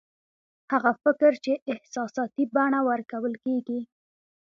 هغه 0.71 0.91
فکر 1.03 1.31
چې 1.43 1.51
احساساتي 1.73 2.43
بڼه 2.55 2.79
ورکول 2.89 3.33
کېږي 3.45 3.79